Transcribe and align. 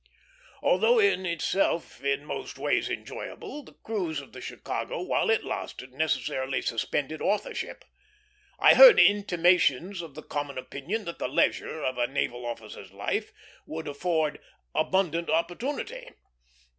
Although 0.63 0.97
in 0.97 1.27
itself 1.27 2.03
in 2.03 2.25
most 2.25 2.57
ways 2.57 2.89
enjoyable, 2.89 3.61
the 3.61 3.73
cruise 3.83 4.19
of 4.19 4.33
the 4.33 4.41
Chicago 4.41 4.99
while 5.03 5.29
it 5.29 5.43
lasted 5.43 5.93
necessarily 5.93 6.59
suspended 6.63 7.21
authorship. 7.21 7.85
I 8.57 8.73
heard 8.73 8.99
intimations 8.99 10.01
of 10.01 10.15
the 10.15 10.23
common 10.23 10.57
opinion 10.57 11.05
that 11.05 11.19
the 11.19 11.27
leisure 11.29 11.83
of 11.83 11.99
a 11.99 12.07
naval 12.07 12.47
officer's 12.47 12.91
life 12.91 13.31
would 13.67 13.87
afford 13.87 14.39
abundant 14.73 15.29
opportunity. 15.29 16.09